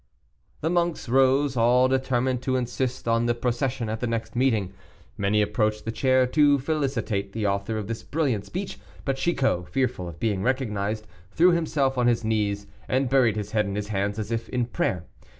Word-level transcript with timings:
The 0.61 0.71
monks 0.71 1.07
rose, 1.07 1.55
all 1.55 1.87
determined 1.87 2.41
to 2.41 2.55
insist 2.55 3.07
on 3.07 3.27
the 3.27 3.35
procession 3.35 3.87
at 3.87 3.99
the 3.99 4.07
next 4.07 4.35
meeting. 4.35 4.73
Many 5.15 5.43
approached 5.43 5.85
the 5.85 5.91
chair 5.91 6.25
to 6.25 6.57
felicitate 6.57 7.33
the 7.33 7.45
author 7.45 7.77
of 7.77 7.85
this 7.85 8.01
brilliant 8.01 8.43
speech; 8.43 8.79
but 9.05 9.17
Chicot, 9.17 9.69
fearful 9.69 10.09
of 10.09 10.19
being 10.19 10.41
recognized, 10.41 11.05
threw 11.29 11.51
himself 11.51 11.99
on 11.99 12.07
his 12.07 12.23
knees 12.23 12.65
and 12.87 13.09
buried 13.09 13.35
his 13.35 13.51
head 13.51 13.67
in 13.67 13.75
his 13.75 13.89
hands, 13.89 14.17
as 14.17 14.31
if 14.31 14.49
in 14.49 14.65
prayer. 14.65 15.05